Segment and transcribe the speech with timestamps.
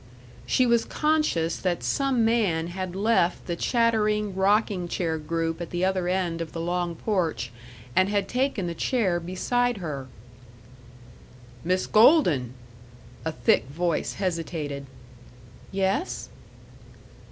[0.47, 5.85] She was conscious that some man had left the chattering rocking chair group at the
[5.85, 7.51] other end of the long porch
[7.95, 10.07] and had taken the chair beside her.
[11.63, 12.55] "Miss Golden!"
[13.25, 14.87] a thick voice hesitated.
[15.71, 16.29] "Yes."